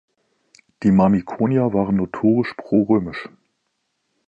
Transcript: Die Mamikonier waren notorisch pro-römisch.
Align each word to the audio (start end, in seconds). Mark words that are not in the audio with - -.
Die 0.81 0.89
Mamikonier 0.89 1.73
waren 1.73 1.95
notorisch 1.97 2.55
pro-römisch. 2.55 3.29